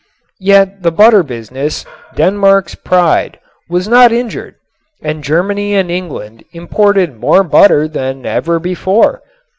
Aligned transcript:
Yet 0.39 0.81
the 0.81 0.89
butter 0.89 1.21
business, 1.21 1.85
Denmark's 2.15 2.73
pride, 2.73 3.37
was 3.69 3.87
not 3.87 4.11
injured, 4.11 4.55
and 5.03 5.23
Germany 5.23 5.75
and 5.75 5.91
England 5.91 6.43
imported 6.53 7.19
more 7.19 7.43
butter 7.43 7.87
than 7.87 8.25
ever 8.25 8.57
before. 8.57 9.21